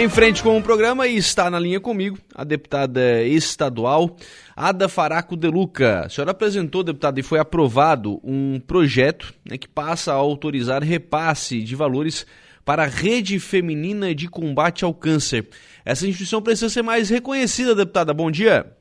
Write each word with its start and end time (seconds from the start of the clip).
Em 0.00 0.08
frente 0.08 0.42
com 0.42 0.56
o 0.56 0.62
programa 0.62 1.06
e 1.06 1.18
está 1.18 1.50
na 1.50 1.58
linha 1.58 1.78
comigo 1.78 2.16
a 2.34 2.42
deputada 2.42 3.22
estadual 3.22 4.16
Ada 4.56 4.88
Faraco 4.88 5.36
de 5.36 5.46
Luca. 5.46 6.06
A 6.06 6.08
senhora 6.08 6.30
apresentou, 6.30 6.82
deputada, 6.82 7.20
e 7.20 7.22
foi 7.22 7.38
aprovado 7.38 8.18
um 8.24 8.58
projeto 8.58 9.34
né, 9.44 9.58
que 9.58 9.68
passa 9.68 10.12
a 10.12 10.16
autorizar 10.16 10.82
repasse 10.82 11.62
de 11.62 11.76
valores 11.76 12.26
para 12.64 12.84
a 12.84 12.86
Rede 12.86 13.38
Feminina 13.38 14.14
de 14.14 14.26
Combate 14.26 14.86
ao 14.86 14.94
Câncer. 14.94 15.46
Essa 15.84 16.06
instituição 16.06 16.40
precisa 16.40 16.70
ser 16.70 16.80
mais 16.80 17.10
reconhecida, 17.10 17.74
deputada. 17.74 18.14
Bom 18.14 18.30
dia. 18.30 18.74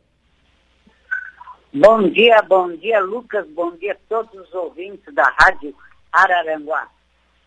Bom 1.74 2.02
dia, 2.08 2.42
bom 2.48 2.72
dia, 2.78 3.02
Lucas. 3.02 3.46
Bom 3.50 3.76
dia 3.76 3.92
a 3.92 3.98
todos 4.08 4.34
os 4.40 4.54
ouvintes 4.54 5.14
da 5.14 5.30
Rádio 5.38 5.76
Araranguá, 6.14 6.88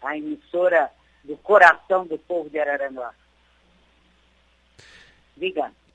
a 0.02 0.14
emissora 0.14 0.90
do 1.24 1.38
coração 1.38 2.06
do 2.06 2.18
povo 2.18 2.50
de 2.50 2.58
Araranguá. 2.58 3.14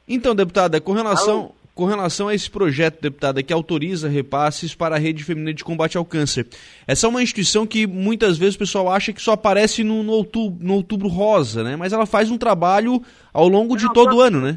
Então, 0.08 0.34
deputada, 0.34 0.80
com 0.80 0.94
relação, 0.94 1.52
com 1.76 1.86
relação 1.86 2.28
a 2.28 2.34
esse 2.34 2.50
projeto, 2.50 3.02
deputada, 3.02 3.44
que 3.44 3.54
autoriza 3.54 4.10
repasses 4.10 4.73
para 4.73 4.96
a 4.96 5.00
Rede 5.00 5.23
Feminina 5.23 5.54
de 5.54 5.64
Combate 5.64 5.98
ao 5.98 6.04
Câncer, 6.04 6.48
essa 6.88 7.06
é 7.06 7.10
uma 7.10 7.22
instituição 7.22 7.68
que 7.68 7.86
muitas 7.86 8.38
vezes 8.38 8.56
o 8.56 8.60
pessoal 8.60 8.90
acha 8.90 9.14
que 9.14 9.22
só 9.22 9.34
aparece 9.34 9.84
no, 9.84 10.02
no, 10.02 10.14
outubro, 10.14 10.66
no 10.66 10.73
outubro, 10.73 11.08
rosa, 11.08 11.64
né? 11.64 11.76
Mas 11.76 11.94
ela 11.94 12.06
faz 12.06 12.32
um 12.32 12.38
trabalho 12.38 13.02
ao 13.32 13.48
longo 13.48 13.78
de 13.78 13.92
todo 13.94 14.18
o 14.18 14.22
ano, 14.22 14.42
né? 14.42 14.56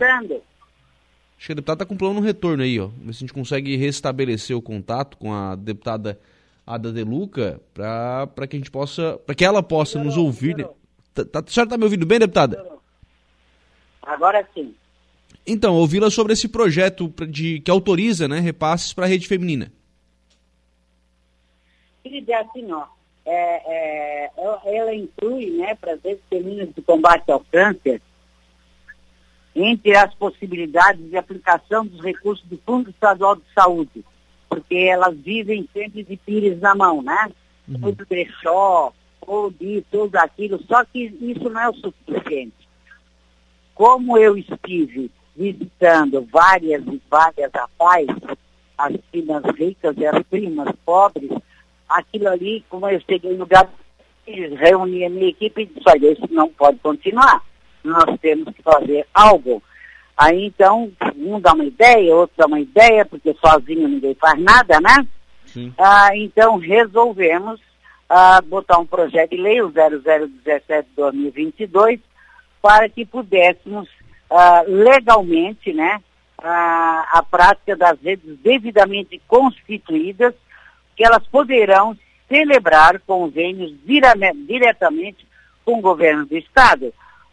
Acho 1.36 1.46
que 1.46 1.52
a 1.52 1.54
deputada 1.54 1.76
está 1.76 1.86
com 1.86 1.94
um 1.94 1.98
plano 1.98 2.14
no 2.14 2.20
retorno 2.20 2.62
aí, 2.62 2.78
ó. 2.78 2.86
Ver 2.86 3.12
se 3.12 3.18
a 3.18 3.20
gente 3.20 3.32
consegue 3.32 3.76
restabelecer 3.76 4.56
o 4.56 4.62
contato 4.62 5.16
com 5.16 5.32
a 5.32 5.56
deputada 5.56 6.18
Ada 6.66 6.92
De 6.92 7.02
Luca 7.02 7.60
para 7.74 8.46
que 8.46 8.56
a 8.56 8.58
gente 8.58 8.70
possa, 8.70 9.18
para 9.26 9.34
que 9.34 9.44
ela 9.44 9.62
possa 9.62 10.02
nos 10.02 10.16
ouvir. 10.16 10.56
Né? 10.56 10.64
Tá, 11.12 11.24
tá, 11.24 11.38
a 11.40 11.50
senhora 11.50 11.66
está 11.66 11.76
me 11.76 11.84
ouvindo 11.84 12.06
bem, 12.06 12.18
deputada? 12.18 12.64
Agora 14.02 14.46
sim. 14.54 14.74
Então, 15.52 15.74
ouvi-la 15.74 16.10
sobre 16.10 16.32
esse 16.32 16.48
projeto 16.48 17.12
de, 17.28 17.58
que 17.58 17.72
autoriza 17.72 18.28
né, 18.28 18.38
repasses 18.38 18.92
para 18.92 19.06
a 19.06 19.08
rede 19.08 19.26
feminina. 19.26 19.72
Querida, 22.04 22.32
é 22.32 22.36
assim, 22.36 22.70
ó, 22.70 22.84
é, 23.26 23.62
é, 23.66 24.30
ela 24.64 24.94
inclui 24.94 25.50
né, 25.50 25.74
para 25.74 25.94
as 25.94 26.02
redes 26.04 26.22
femininas 26.30 26.68
de 26.72 26.80
combate 26.82 27.32
ao 27.32 27.40
câncer, 27.40 28.00
entre 29.52 29.96
as 29.96 30.14
possibilidades 30.14 31.10
de 31.10 31.16
aplicação 31.16 31.84
dos 31.84 32.00
recursos 32.00 32.46
do 32.46 32.56
Fundo 32.64 32.90
Estadual 32.90 33.34
de 33.34 33.42
Saúde, 33.52 34.04
porque 34.48 34.76
elas 34.76 35.18
vivem 35.18 35.68
sempre 35.72 36.04
de 36.04 36.16
pires 36.16 36.60
na 36.60 36.76
mão, 36.76 37.02
né? 37.02 37.28
Uhum. 37.66 37.86
Ou 37.86 37.92
do 37.92 38.06
brechó, 38.06 38.92
ou 39.20 39.50
de 39.50 39.84
tudo 39.90 40.14
aquilo, 40.14 40.62
só 40.68 40.84
que 40.84 41.12
isso 41.20 41.50
não 41.50 41.60
é 41.60 41.68
o 41.68 41.74
suficiente. 41.74 42.68
Como 43.74 44.16
eu 44.16 44.38
estive 44.38 45.10
visitando 45.36 46.26
várias 46.30 46.82
e 46.86 47.00
várias 47.10 47.50
rapazes, 47.52 48.16
as 48.76 48.96
primas 49.10 49.44
ricas 49.56 49.96
e 49.98 50.06
as 50.06 50.22
primas 50.24 50.74
pobres, 50.84 51.30
aquilo 51.88 52.28
ali, 52.28 52.64
como 52.68 52.88
eu 52.88 53.00
cheguei 53.00 53.32
no 53.32 53.40
lugar, 53.40 53.68
reuni 54.26 55.04
a 55.04 55.10
minha 55.10 55.28
equipe 55.28 55.62
e 55.62 55.66
disse, 55.66 55.82
olha, 55.86 56.12
isso 56.12 56.28
não 56.30 56.48
pode 56.48 56.78
continuar. 56.78 57.42
Nós 57.82 58.18
temos 58.20 58.54
que 58.54 58.62
fazer 58.62 59.06
algo. 59.12 59.60
Aí 60.16 60.46
então, 60.46 60.92
um 61.16 61.40
dá 61.40 61.52
uma 61.54 61.64
ideia, 61.64 62.14
outro 62.14 62.36
dá 62.36 62.46
uma 62.46 62.60
ideia, 62.60 63.04
porque 63.06 63.34
sozinho 63.34 63.88
ninguém 63.88 64.14
faz 64.14 64.40
nada, 64.40 64.78
né? 64.80 65.08
Ah, 65.78 66.10
então 66.14 66.58
resolvemos 66.58 67.58
ah, 68.08 68.40
botar 68.42 68.78
um 68.78 68.86
projeto 68.86 69.30
de 69.30 69.38
lei, 69.38 69.60
o 69.62 69.72
0017-2022, 69.72 71.98
para 72.60 72.88
que 72.88 73.06
pudéssemos 73.06 73.88
uh, 74.30 74.64
legalmente 74.66 75.72
né, 75.72 76.00
uh, 76.38 76.42
a 76.42 77.24
prática 77.28 77.76
das 77.76 78.00
redes 78.00 78.38
devidamente 78.38 79.20
constituídas, 79.26 80.34
que 80.96 81.04
elas 81.04 81.26
poderão 81.26 81.96
celebrar 82.28 83.00
convênios 83.00 83.74
diretamente 83.84 85.26
com 85.64 85.78
o 85.78 85.82
governo 85.82 86.24
do 86.26 86.36
Estado, 86.36 86.86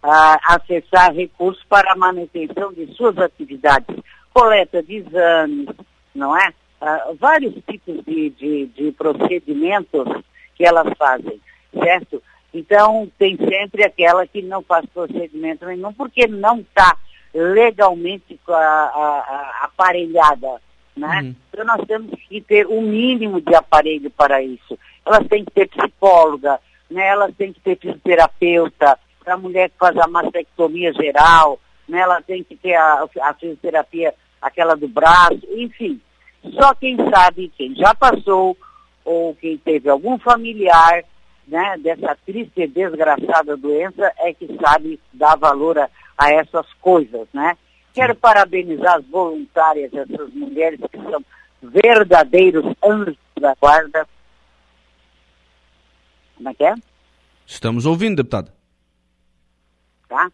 uh, 0.04 0.38
acessar 0.46 1.14
recursos 1.14 1.64
para 1.70 1.94
a 1.94 1.96
manutenção 1.96 2.74
de 2.74 2.88
suas 2.96 3.18
atividades, 3.18 3.96
coleta 4.34 4.82
de 4.82 4.98
exames, 4.98 5.68
não 6.14 6.36
é? 6.38 6.50
Uh, 6.82 7.16
vários 7.20 7.56
tipos 7.70 8.04
de, 8.06 8.30
de, 8.32 8.66
de 8.68 8.92
procedimentos 8.92 10.08
que 10.56 10.66
elas 10.66 10.88
fazem, 10.98 11.40
certo? 11.74 12.22
Então, 12.54 13.10
tem 13.18 13.38
sempre 13.38 13.84
aquela 13.84 14.26
que 14.26 14.42
não 14.42 14.62
faz 14.62 14.86
procedimento 14.88 15.66
nenhum, 15.66 15.94
porque 15.94 16.28
não 16.28 16.60
está 16.60 16.98
legalmente 17.34 18.40
a, 18.48 18.54
a, 18.54 19.62
a 19.62 19.66
aparelhada. 19.66 20.62
Né? 20.96 21.22
Uhum. 21.22 21.36
Então, 21.52 21.66
nós 21.66 21.86
temos 21.86 22.12
que 22.28 22.42
ter 22.42 22.66
o 22.66 22.80
um 22.80 22.82
mínimo 22.82 23.42
de 23.42 23.54
aparelho 23.54 24.10
para 24.10 24.42
isso. 24.42 24.78
Elas 25.06 25.28
têm 25.28 25.46
que 25.46 25.52
ter 25.52 25.68
psicóloga, 25.70 26.60
né? 26.90 27.06
elas 27.08 27.36
têm 27.36 27.54
que 27.54 27.60
ter 27.60 27.78
fisioterapeuta, 27.78 28.98
para 29.24 29.34
a 29.34 29.38
mulher 29.38 29.70
que 29.70 29.78
faz 29.78 29.98
a 29.98 30.08
mastectomia 30.08 30.94
geral, 30.94 31.60
né? 31.88 32.00
ela 32.00 32.22
tem 32.22 32.44
que 32.44 32.56
ter 32.56 32.76
a, 32.76 33.06
a 33.22 33.34
fisioterapia, 33.34 34.14
aquela 34.42 34.76
do 34.76 34.88
braço, 34.88 35.42
enfim. 35.52 36.00
Só 36.54 36.74
quem 36.74 36.96
sabe, 37.10 37.52
quem 37.58 37.76
já 37.76 37.94
passou, 37.94 38.58
ou 39.04 39.36
quem 39.36 39.58
teve 39.58 39.90
algum 39.90 40.18
familiar 40.18 41.04
né, 41.48 41.78
dessa 41.80 42.16
triste 42.26 42.62
e 42.62 42.68
desgraçada 42.68 43.56
doença 43.56 44.12
é 44.18 44.34
que 44.34 44.48
sabe 44.62 45.00
dar 45.14 45.38
valor 45.38 45.80
a, 45.80 45.90
a 46.18 46.30
essas 46.32 46.72
coisas, 46.74 47.28
né? 47.34 47.58
Quero 47.94 48.14
parabenizar 48.16 48.98
as 48.98 49.06
voluntárias, 49.06 49.92
essas 49.94 50.32
mulheres 50.34 50.80
que 50.92 50.98
são 50.98 51.24
verdadeiros 51.62 52.66
anjos 52.84 53.18
da 53.40 53.56
guarda. 53.56 54.08
Como 56.36 56.50
é 56.50 56.54
que 56.54 56.64
é? 56.64 56.76
Estamos 57.46 57.86
ouvindo, 57.86 58.18
deputada. 58.18 58.54
Tá? 60.08 60.32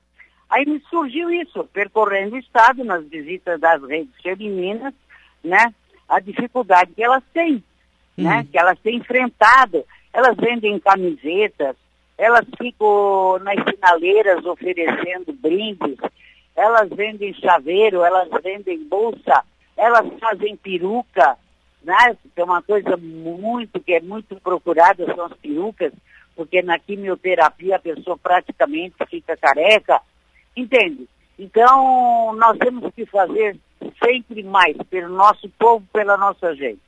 Aí 0.49 0.65
me 0.65 0.81
surgiu 0.89 1.31
isso, 1.31 1.63
percorrendo 1.71 2.35
o 2.35 2.39
Estado, 2.39 2.83
nas 2.83 3.07
visitas 3.07 3.59
das 3.59 3.81
redes 3.83 4.13
femininas, 4.21 4.93
né? 5.43 5.73
A 6.09 6.19
dificuldade 6.19 6.91
que 6.93 7.03
elas 7.03 7.23
têm, 7.33 7.63
né? 8.17 8.29
uhum. 8.29 8.37
né? 8.37 8.47
Que 8.51 8.57
elas 8.57 8.77
têm 8.79 8.97
enfrentado 8.97 9.85
elas 10.13 10.35
vendem 10.37 10.79
camisetas, 10.79 11.75
elas 12.17 12.45
ficam 12.57 13.39
nas 13.39 13.57
sinaleiras 13.67 14.45
oferecendo 14.45 15.33
brindes, 15.33 15.97
elas 16.55 16.89
vendem 16.89 17.33
chaveiro, 17.33 18.03
elas 18.03 18.29
vendem 18.43 18.87
bolsa, 18.87 19.43
elas 19.75 20.07
fazem 20.19 20.55
peruca, 20.55 21.37
né? 21.83 22.15
Que 22.35 22.41
é 22.41 22.43
uma 22.43 22.61
coisa 22.61 22.95
muito, 22.95 23.79
que 23.79 23.93
é 23.93 23.99
muito 23.99 24.35
procurada, 24.35 25.05
são 25.15 25.25
as 25.25 25.33
perucas, 25.33 25.91
porque 26.35 26.61
na 26.61 26.77
quimioterapia 26.77 27.75
a 27.75 27.79
pessoa 27.79 28.17
praticamente 28.17 28.95
fica 29.09 29.35
careca, 29.35 29.99
entende? 30.55 31.07
Então, 31.37 32.33
nós 32.35 32.57
temos 32.59 32.93
que 32.93 33.05
fazer 33.07 33.57
sempre 34.03 34.43
mais 34.43 34.77
pelo 34.89 35.09
nosso 35.09 35.49
povo, 35.57 35.83
pela 35.91 36.15
nossa 36.15 36.55
gente. 36.55 36.79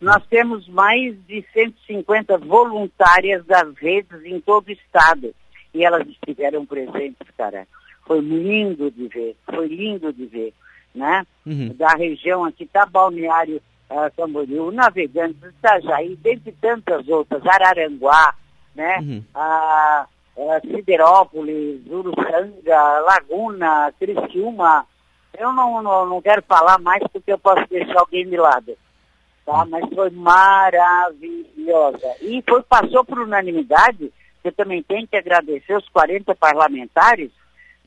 Nós 0.00 0.24
temos 0.26 0.68
mais 0.68 1.16
de 1.26 1.44
150 1.52 2.38
voluntárias 2.38 3.44
das 3.46 3.74
redes 3.76 4.24
em 4.24 4.40
todo 4.40 4.68
o 4.68 4.72
estado. 4.72 5.34
E 5.74 5.84
elas 5.84 6.06
estiveram 6.06 6.64
presentes, 6.64 7.26
cara. 7.36 7.66
Foi 8.06 8.20
lindo 8.20 8.90
de 8.90 9.08
ver, 9.08 9.36
foi 9.44 9.66
lindo 9.66 10.12
de 10.12 10.24
ver, 10.26 10.54
né? 10.94 11.26
Uhum. 11.44 11.74
Da 11.76 11.90
região 11.90 12.44
aqui, 12.44 12.64
tá 12.64 12.86
Balneário 12.86 13.60
uh, 13.90 14.10
Camboriú, 14.16 14.70
Navegantes, 14.70 15.42
Itajaí, 15.42 16.16
dentre 16.16 16.52
tantas 16.52 17.06
outras, 17.08 17.44
Araranguá, 17.44 18.34
né? 18.74 18.98
Uhum. 19.00 19.24
Uh, 19.34 20.42
uh, 20.42 20.60
Siderópolis, 20.74 21.82
Uruçanga, 21.86 23.00
Laguna, 23.00 23.92
Criciúma. 23.98 24.86
Eu 25.38 25.52
não, 25.52 25.82
não, 25.82 26.06
não 26.06 26.22
quero 26.22 26.42
falar 26.42 26.78
mais 26.78 27.02
porque 27.12 27.32
eu 27.32 27.38
posso 27.38 27.68
deixar 27.68 28.00
alguém 28.00 28.26
de 28.26 28.36
lado 28.36 28.74
tá? 29.48 29.64
Mas 29.64 29.88
foi 29.94 30.10
maravilhosa. 30.10 32.06
E 32.20 32.44
foi, 32.46 32.62
passou 32.62 33.02
por 33.02 33.18
unanimidade, 33.20 34.12
você 34.42 34.52
também 34.52 34.82
tem 34.82 35.06
que 35.06 35.16
agradecer 35.16 35.74
os 35.74 35.88
40 35.88 36.34
parlamentares, 36.34 37.30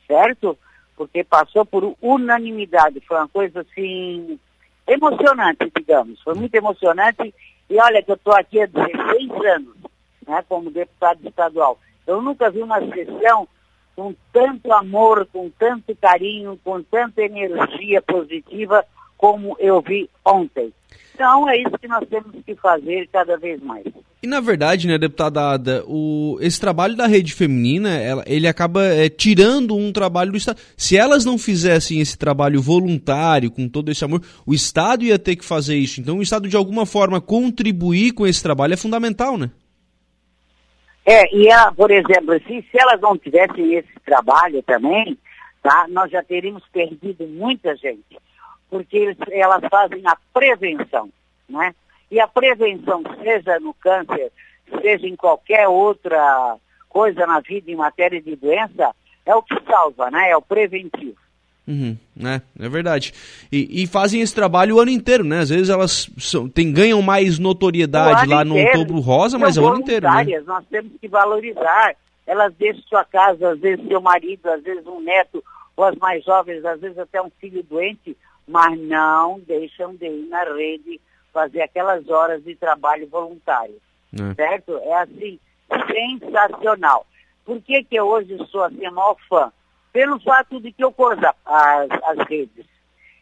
certo? 0.08 0.58
Porque 0.98 1.24
passou 1.24 1.64
por 1.64 1.96
unanimidade, 2.02 3.00
foi 3.02 3.18
uma 3.18 3.28
coisa 3.28 3.62
assim 3.62 4.40
emocionante, 4.88 5.72
digamos. 5.78 6.20
Foi 6.22 6.34
muito 6.34 6.56
emocionante. 6.56 7.32
E 7.70 7.80
olha 7.80 8.02
que 8.02 8.10
eu 8.12 8.16
estou 8.16 8.34
aqui 8.34 8.60
há 8.60 8.66
16 8.66 9.30
anos, 9.56 9.76
né, 10.28 10.44
como 10.50 10.72
deputado 10.72 11.20
estadual. 11.26 11.78
Eu 12.08 12.20
nunca 12.22 12.50
vi 12.50 12.64
uma 12.64 12.80
sessão 12.88 13.48
com 13.96 14.16
tanto 14.34 14.74
amor, 14.74 15.28
com 15.32 15.50
tanto 15.52 15.96
carinho, 15.96 16.60
com 16.64 16.82
tanta 16.82 17.22
energia 17.22 18.02
positiva 18.02 18.84
como 19.22 19.56
eu 19.60 19.80
vi 19.82 20.10
ontem. 20.26 20.74
Então 21.14 21.48
é 21.48 21.56
isso 21.58 21.78
que 21.80 21.88
nós 21.88 22.04
temos 22.10 22.32
que 22.44 22.56
fazer 22.56 23.08
cada 23.14 23.38
vez 23.38 23.62
mais. 23.62 23.86
E 24.24 24.28
na 24.28 24.40
verdade, 24.40 24.88
né, 24.88 24.98
deputada 24.98 25.54
Ada, 25.54 25.84
o, 25.88 26.38
esse 26.42 26.60
trabalho 26.60 26.96
da 26.96 27.06
rede 27.06 27.34
feminina, 27.34 27.96
ela, 27.98 28.24
ele 28.26 28.48
acaba 28.48 28.84
é, 28.84 29.10
tirando 29.10 29.76
um 29.76 29.92
trabalho 29.92 30.32
do 30.32 30.38
Estado. 30.38 30.60
Se 30.76 30.98
elas 30.98 31.24
não 31.24 31.38
fizessem 31.38 32.00
esse 32.00 32.18
trabalho 32.18 32.62
voluntário, 32.62 33.52
com 33.52 33.70
todo 33.70 33.92
esse 33.92 34.04
amor, 34.04 34.22
o 34.46 34.54
Estado 34.54 35.04
ia 35.04 35.20
ter 35.20 35.36
que 35.36 35.46
fazer 35.46 35.76
isso. 35.76 36.02
Então 36.02 36.18
o 36.18 36.22
Estado, 36.24 36.48
de 36.48 36.58
alguma 36.58 36.86
forma, 36.86 37.22
contribuir 37.22 38.14
com 38.14 38.26
esse 38.26 38.42
trabalho 38.42 38.74
é 38.74 38.78
fundamental, 38.78 39.38
né? 39.38 39.52
É, 41.06 41.36
e 41.36 41.52
a, 41.52 41.72
por 41.72 41.92
exemplo, 41.92 42.34
se, 42.48 42.66
se 42.72 42.80
elas 42.80 43.00
não 43.00 43.16
tivessem 43.18 43.76
esse 43.76 44.00
trabalho 44.04 44.64
também, 44.64 45.18
tá, 45.62 45.86
nós 45.90 46.10
já 46.12 46.24
teríamos 46.24 46.64
perdido 46.72 47.28
muita 47.28 47.76
gente 47.76 48.18
porque 48.72 48.98
eles, 48.98 49.18
elas 49.30 49.62
fazem 49.70 50.02
a 50.08 50.18
prevenção, 50.34 51.10
né? 51.48 51.76
E 52.10 52.20
a 52.20 52.28
prevenção, 52.28 53.04
seja 53.22 53.60
no 53.60 53.74
câncer, 53.74 54.32
seja 54.82 55.06
em 55.06 55.16
qualquer 55.16 55.68
outra 55.68 56.56
coisa 56.88 57.28
na 57.28 57.42
vida 57.42 57.70
em 57.70 57.76
matéria 57.76 58.22
de 58.22 58.36
doença, 58.36 58.96
é 59.26 59.36
o 59.36 59.44
que 59.44 59.56
salva, 59.70 60.10
né? 60.10 60.30
É 60.30 60.38
o 60.38 60.42
preventivo. 60.42 61.18
Uhum, 61.68 61.96
é, 62.26 62.42
é 62.60 62.70
verdade. 62.70 63.14
E, 63.52 63.84
e, 63.84 63.88
fazem 63.88 64.22
esse 64.22 64.34
trabalho 64.34 64.78
o 64.78 64.80
ano 64.80 64.90
inteiro, 64.90 65.24
né? 65.24 65.40
Às 65.40 65.50
vezes 65.50 65.70
elas 65.70 66.10
são, 66.18 66.50
tem, 66.50 66.72
ganham 66.72 67.02
mais 67.02 67.38
notoriedade 67.38 68.28
lá 68.28 68.44
no 68.44 68.58
inteiro. 68.58 68.80
Outubro 68.80 69.02
Rosa, 69.02 69.38
mas 69.38 69.58
é 69.58 69.62
o 69.62 69.68
ano 69.68 69.82
inteiro. 69.82 70.10
Né? 70.10 70.40
Nós 70.46 70.66
temos 70.70 70.92
que 71.00 71.08
valorizar. 71.08 71.96
Elas 72.26 72.54
deixam 72.58 72.82
sua 72.84 73.04
casa, 73.04 73.52
às 73.52 73.60
vezes 73.60 73.86
seu 73.88 74.02
marido, 74.02 74.48
às 74.50 74.64
vezes 74.64 74.86
um 74.88 75.02
neto, 75.02 75.44
ou 75.76 75.84
as 75.84 75.96
mais 75.98 76.24
jovens, 76.24 76.64
às 76.66 76.80
vezes 76.80 76.98
até 76.98 77.22
um 77.22 77.32
filho 77.40 77.64
doente, 77.64 78.16
mas 78.52 78.78
não 78.78 79.40
deixam 79.40 79.96
de 79.96 80.06
ir 80.06 80.28
na 80.28 80.44
rede 80.44 81.00
fazer 81.32 81.62
aquelas 81.62 82.08
horas 82.10 82.44
de 82.44 82.54
trabalho 82.56 83.08
voluntário. 83.08 83.82
É. 84.14 84.34
Certo? 84.36 84.78
É 84.78 84.94
assim, 84.96 85.40
sensacional. 85.88 87.08
Por 87.46 87.62
que, 87.62 87.84
que 87.86 87.96
eu 87.96 88.06
hoje 88.06 88.38
sou 88.52 88.64
assim, 88.64 88.86
a 88.86 88.92
maior 88.92 89.16
fã? 89.30 89.52
Pelo 89.94 90.20
fato 90.20 90.60
de 90.60 90.72
que 90.72 90.84
eu 90.84 90.92
corro 90.92 91.16
as, 91.46 91.90
as 92.04 92.28
redes. 92.28 92.66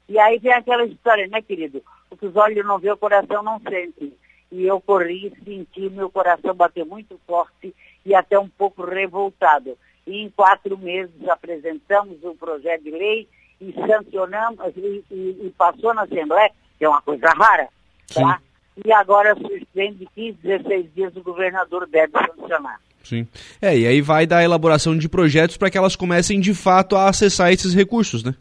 E 0.07 0.17
aí 0.17 0.39
vem 0.39 0.51
aquela 0.51 0.83
história, 0.85 1.27
né, 1.27 1.41
querido? 1.41 1.83
O 2.09 2.17
que 2.17 2.25
os 2.25 2.35
olhos 2.35 2.65
não 2.65 2.79
vê, 2.79 2.91
o 2.91 2.97
coração 2.97 3.43
não 3.43 3.61
sente. 3.61 4.11
E 4.51 4.65
eu 4.65 4.81
corri, 4.81 5.31
senti, 5.45 5.89
meu 5.89 6.09
coração 6.09 6.55
bateu 6.55 6.85
muito 6.85 7.19
forte 7.27 7.73
e 8.03 8.15
até 8.15 8.37
um 8.39 8.49
pouco 8.49 8.83
revoltado. 8.83 9.77
E 10.07 10.23
em 10.23 10.29
quatro 10.31 10.75
meses 10.75 11.29
apresentamos 11.29 12.23
o 12.23 12.33
projeto 12.33 12.83
de 12.83 12.89
lei 12.89 13.29
e 13.61 13.73
sancionamos 13.73 14.59
e, 14.75 15.03
e, 15.11 15.47
e, 15.47 15.53
passou 15.57 15.93
na 15.93 16.03
Assembleia, 16.03 16.51
que 16.77 16.85
é 16.85 16.89
uma 16.89 17.01
coisa 17.01 17.29
rara, 17.29 17.67
tá? 18.13 18.39
E 18.85 18.91
agora 18.93 19.35
vem 19.75 19.93
de 19.93 20.05
15, 20.15 20.37
16 20.41 20.93
dias 20.93 21.15
o 21.15 21.21
governador 21.21 21.85
deve 21.87 22.13
sancionar. 22.13 22.79
Sim. 23.03 23.27
É, 23.61 23.77
e 23.77 23.87
aí 23.87 24.01
vai 24.01 24.25
da 24.25 24.43
elaboração 24.43 24.97
de 24.97 25.09
projetos 25.09 25.57
para 25.57 25.69
que 25.69 25.77
elas 25.77 25.95
comecem 25.95 26.39
de 26.39 26.53
fato 26.53 26.95
a 26.95 27.09
acessar 27.09 27.51
esses 27.51 27.73
recursos, 27.73 28.23
né? 28.23 28.35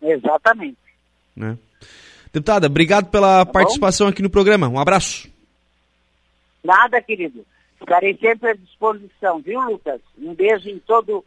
Exatamente. 0.00 0.78
Né? 1.34 1.58
Deputada, 2.32 2.66
obrigado 2.66 3.10
pela 3.10 3.44
tá 3.44 3.52
participação 3.52 4.08
aqui 4.08 4.22
no 4.22 4.30
programa. 4.30 4.68
Um 4.68 4.78
abraço. 4.78 5.28
Nada, 6.62 7.00
querido. 7.00 7.44
Estarei 7.80 8.16
sempre 8.16 8.50
à 8.50 8.54
disposição, 8.54 9.40
viu, 9.40 9.60
Lucas? 9.60 10.00
Um 10.18 10.34
beijo 10.34 10.68
em 10.68 10.78
todo 10.78 11.18
o, 11.18 11.24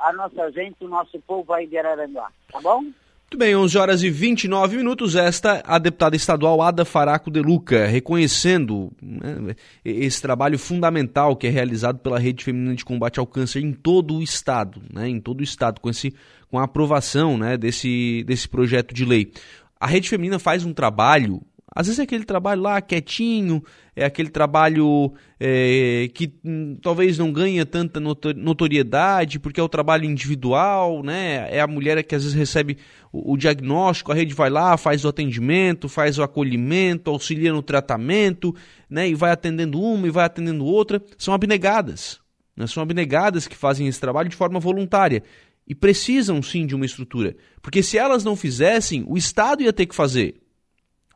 a 0.00 0.12
nossa 0.12 0.50
gente, 0.52 0.76
o 0.84 0.88
nosso 0.88 1.18
povo 1.20 1.52
aí 1.52 1.66
de 1.66 1.76
Araranguá. 1.78 2.28
Tá 2.50 2.60
bom? 2.60 2.82
Muito 3.30 3.36
bem, 3.36 3.54
11 3.54 3.76
horas 3.76 4.02
e 4.02 4.08
29 4.08 4.78
minutos. 4.78 5.14
Esta 5.14 5.62
a 5.66 5.78
deputada 5.78 6.16
estadual 6.16 6.62
Ada 6.62 6.82
Faraco 6.86 7.30
de 7.30 7.42
Luca, 7.42 7.86
reconhecendo 7.86 8.90
né, 9.02 9.54
esse 9.84 10.22
trabalho 10.22 10.58
fundamental 10.58 11.36
que 11.36 11.46
é 11.46 11.50
realizado 11.50 11.98
pela 11.98 12.18
Rede 12.18 12.42
Feminina 12.42 12.74
de 12.74 12.86
Combate 12.86 13.20
ao 13.20 13.26
Câncer 13.26 13.62
em 13.62 13.74
todo 13.74 14.16
o 14.16 14.22
estado, 14.22 14.80
né, 14.90 15.10
em 15.10 15.20
todo 15.20 15.40
o 15.40 15.44
estado, 15.44 15.78
com, 15.78 15.90
esse, 15.90 16.14
com 16.50 16.58
a 16.58 16.64
aprovação 16.64 17.36
né, 17.36 17.58
desse, 17.58 18.24
desse 18.26 18.48
projeto 18.48 18.94
de 18.94 19.04
lei. 19.04 19.30
A 19.78 19.86
Rede 19.86 20.08
Feminina 20.08 20.38
faz 20.38 20.64
um 20.64 20.72
trabalho 20.72 21.42
às 21.78 21.86
vezes 21.86 22.00
é 22.00 22.02
aquele 22.02 22.24
trabalho 22.24 22.60
lá 22.60 22.80
quietinho, 22.80 23.62
é 23.94 24.04
aquele 24.04 24.30
trabalho 24.30 25.12
é, 25.38 26.10
que 26.12 26.34
hum, 26.44 26.76
talvez 26.82 27.16
não 27.16 27.30
ganha 27.30 27.64
tanta 27.64 28.00
notoriedade, 28.00 29.38
porque 29.38 29.60
é 29.60 29.62
o 29.62 29.68
trabalho 29.68 30.04
individual, 30.04 31.04
né? 31.04 31.46
É 31.48 31.60
a 31.60 31.68
mulher 31.68 32.02
que 32.02 32.16
às 32.16 32.24
vezes 32.24 32.36
recebe 32.36 32.78
o, 33.12 33.34
o 33.34 33.36
diagnóstico, 33.36 34.10
a 34.10 34.14
rede 34.16 34.34
vai 34.34 34.50
lá, 34.50 34.76
faz 34.76 35.04
o 35.04 35.08
atendimento, 35.08 35.88
faz 35.88 36.18
o 36.18 36.24
acolhimento, 36.24 37.12
auxilia 37.12 37.52
no 37.52 37.62
tratamento, 37.62 38.52
né? 38.90 39.08
E 39.08 39.14
vai 39.14 39.30
atendendo 39.30 39.80
uma 39.80 40.08
e 40.08 40.10
vai 40.10 40.24
atendendo 40.24 40.64
outra. 40.64 41.00
São 41.16 41.32
abnegadas. 41.32 42.18
Né? 42.56 42.66
São 42.66 42.82
abnegadas 42.82 43.46
que 43.46 43.56
fazem 43.56 43.86
esse 43.86 44.00
trabalho 44.00 44.28
de 44.28 44.34
forma 44.34 44.58
voluntária. 44.58 45.22
E 45.64 45.76
precisam 45.76 46.42
sim 46.42 46.66
de 46.66 46.74
uma 46.74 46.86
estrutura. 46.86 47.36
Porque 47.62 47.84
se 47.84 47.96
elas 47.96 48.24
não 48.24 48.34
fizessem, 48.34 49.04
o 49.06 49.16
Estado 49.16 49.62
ia 49.62 49.72
ter 49.72 49.86
que 49.86 49.94
fazer. 49.94 50.40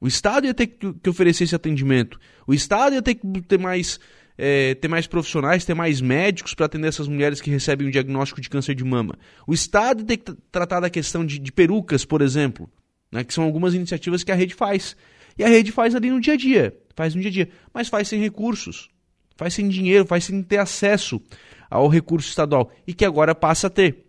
O 0.02 0.08
Estado 0.08 0.49
ia 0.49 0.52
ter 0.52 0.66
que 0.66 1.08
oferecer 1.08 1.44
esse 1.44 1.54
atendimento. 1.54 2.19
O 2.44 2.52
Estado 2.52 2.94
ia 2.94 3.00
ter 3.00 3.14
que 3.14 3.40
ter 3.43 3.56
mais, 3.56 4.00
é, 4.37 4.75
ter 4.75 4.88
mais 4.88 5.06
profissionais, 5.06 5.64
ter 5.64 5.75
mais 5.75 6.00
médicos 6.00 6.54
para 6.54 6.66
atender 6.66 6.88
essas 6.88 7.06
mulheres 7.06 7.40
que 7.40 7.49
recebem 7.49 7.87
o 7.87 7.90
diagnóstico 7.93 8.40
de 8.40 8.50
câncer 8.50 8.75
de 8.75 8.82
mama. 8.82 9.16
O 9.46 9.54
Estado 9.54 10.02
ter 10.02 10.16
que 10.16 10.34
tratar 10.50 10.81
da 10.81 10.90
questão 10.90 11.25
de, 11.25 11.38
de 11.38 11.52
perucas, 11.52 12.04
por 12.04 12.20
exemplo, 12.20 12.69
né, 13.12 13.22
que 13.22 13.32
são 13.32 13.44
algumas 13.44 13.75
iniciativas 13.75 14.25
que 14.25 14.32
a 14.32 14.34
rede 14.34 14.56
faz. 14.56 14.96
E 15.38 15.44
a 15.44 15.49
rede 15.49 15.70
faz 15.70 15.94
ali 15.94 16.10
no 16.10 16.20
dia 16.20 16.34
a 16.34 16.37
dia, 16.37 16.76
faz 16.96 17.14
no 17.14 17.20
dia 17.20 17.31
a 17.31 17.32
dia, 17.32 17.48
mas 17.72 17.87
faz 17.87 18.08
sem 18.08 18.20
recursos, 18.20 18.90
faz 19.37 19.55
sem 19.55 19.69
dinheiro, 19.69 20.05
faz 20.05 20.25
sem 20.25 20.43
ter 20.43 20.58
acesso 20.58 21.22
ao 21.70 21.87
recurso 21.87 22.28
estadual 22.28 22.72
e 22.84 22.93
que 22.93 23.05
agora 23.05 23.37
passa 23.37 23.69
a 23.69 23.70
ter. 23.70 24.05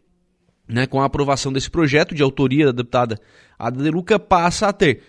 Né, 0.67 0.87
com 0.87 1.01
a 1.01 1.05
aprovação 1.05 1.53
desse 1.53 1.69
projeto 1.69 2.15
de 2.15 2.23
autoria 2.23 2.67
da 2.67 2.71
deputada 2.71 3.19
Ada 3.59 3.83
De 3.83 3.91
Luca, 3.91 4.17
passa 4.17 4.67
a 4.67 4.73
ter. 4.73 5.03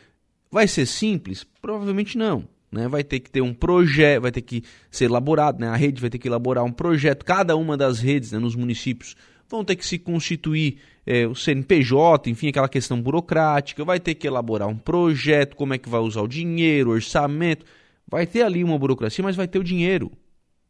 Vai 0.55 0.69
ser 0.69 0.87
simples? 0.87 1.45
Provavelmente 1.61 2.17
não. 2.17 2.47
Né? 2.71 2.87
Vai 2.87 3.03
ter 3.03 3.19
que 3.19 3.29
ter 3.29 3.41
um 3.41 3.53
projeto, 3.53 4.23
vai 4.23 4.31
ter 4.31 4.41
que 4.41 4.63
ser 4.89 5.07
elaborado, 5.07 5.59
né? 5.59 5.67
a 5.67 5.75
rede 5.75 6.01
vai 6.01 6.09
ter 6.09 6.17
que 6.17 6.29
elaborar 6.29 6.63
um 6.63 6.71
projeto, 6.71 7.25
cada 7.25 7.57
uma 7.57 7.77
das 7.77 7.99
redes 7.99 8.31
né, 8.31 8.39
nos 8.39 8.55
municípios 8.55 9.17
vão 9.49 9.65
ter 9.65 9.75
que 9.75 9.85
se 9.85 9.99
constituir 9.99 10.79
é, 11.05 11.27
o 11.27 11.35
CNPJ, 11.35 12.31
enfim, 12.31 12.51
aquela 12.51 12.69
questão 12.69 13.03
burocrática, 13.03 13.85
vai 13.85 13.99
ter 13.99 14.15
que 14.15 14.29
elaborar 14.29 14.69
um 14.69 14.79
projeto, 14.79 15.57
como 15.57 15.75
é 15.75 15.79
que 15.79 15.89
vai 15.89 15.99
usar 15.99 16.23
o 16.23 16.29
dinheiro, 16.29 16.93
orçamento. 16.93 17.67
Vai 18.07 18.25
ter 18.25 18.43
ali 18.43 18.63
uma 18.63 18.79
burocracia, 18.79 19.25
mas 19.25 19.35
vai 19.35 19.49
ter 19.49 19.59
o 19.59 19.65
dinheiro. 19.65 20.13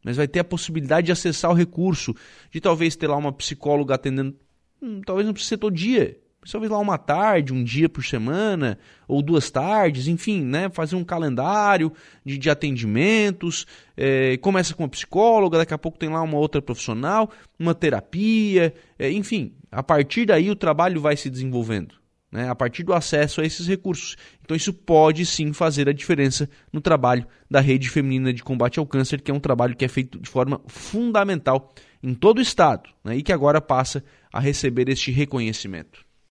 Mas 0.03 0.17
vai 0.17 0.27
ter 0.27 0.39
a 0.39 0.43
possibilidade 0.43 1.05
de 1.05 1.11
acessar 1.11 1.51
o 1.51 1.53
recurso, 1.53 2.15
de 2.51 2.59
talvez 2.59 2.95
ter 2.95 3.05
lá 3.05 3.17
uma 3.17 3.31
psicóloga 3.31 3.93
atendendo, 3.93 4.35
hum, 4.81 5.01
talvez 5.05 5.27
não 5.27 5.33
precise 5.33 5.49
ser 5.49 5.57
todo 5.57 5.75
dia, 5.75 6.17
talvez 6.51 6.71
lá 6.71 6.79
uma 6.79 6.97
tarde, 6.97 7.53
um 7.53 7.63
dia 7.63 7.89
por 7.89 8.03
semana, 8.03 8.77
ou 9.07 9.21
duas 9.21 9.49
tardes, 9.49 10.07
enfim, 10.07 10.43
né? 10.43 10.69
Fazer 10.69 10.95
um 10.95 11.03
calendário 11.03 11.91
de, 12.23 12.37
de 12.37 12.49
atendimentos. 12.49 13.65
É, 13.97 14.37
começa 14.37 14.73
com 14.73 14.83
uma 14.83 14.89
psicóloga, 14.89 15.57
daqui 15.57 15.73
a 15.73 15.77
pouco 15.77 15.97
tem 15.97 16.09
lá 16.09 16.21
uma 16.21 16.37
outra 16.37 16.61
profissional, 16.61 17.29
uma 17.59 17.73
terapia, 17.73 18.73
é, 18.97 19.11
enfim. 19.11 19.53
A 19.71 19.83
partir 19.83 20.25
daí 20.25 20.49
o 20.49 20.55
trabalho 20.55 21.01
vai 21.01 21.17
se 21.17 21.29
desenvolvendo. 21.29 21.95
Né, 22.31 22.49
a 22.49 22.55
partir 22.55 22.83
do 22.83 22.91
acesso 22.91 23.39
a 23.39 23.45
esses 23.45 23.65
recursos. 23.65 24.17
Então, 24.43 24.57
isso 24.57 24.73
pode 24.73 25.25
sim 25.25 25.53
fazer 25.53 25.87
a 25.87 25.93
diferença 25.93 26.49
no 26.73 26.81
trabalho 26.81 27.25
da 27.49 27.61
Rede 27.61 27.89
Feminina 27.89 28.33
de 28.33 28.43
Combate 28.43 28.77
ao 28.77 28.85
Câncer, 28.85 29.21
que 29.21 29.31
é 29.31 29.33
um 29.33 29.39
trabalho 29.39 29.73
que 29.73 29.85
é 29.85 29.87
feito 29.87 30.19
de 30.19 30.29
forma 30.29 30.59
fundamental 30.67 31.73
em 32.03 32.13
todo 32.13 32.39
o 32.39 32.41
Estado 32.41 32.89
né, 33.03 33.15
e 33.15 33.23
que 33.23 33.31
agora 33.31 33.59
passa 33.59 34.03
a 34.31 34.39
receber 34.39 34.89
este 34.89 35.11
reconhecimento. 35.11 36.04